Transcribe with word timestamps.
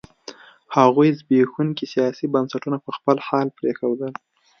هغوی 0.75 1.09
زبېښونکي 1.19 1.85
سیاسي 1.93 2.25
بنسټونه 2.33 2.77
په 2.85 2.91
خپل 2.97 3.17
حال 3.27 3.47
پرېښودل. 3.57 4.11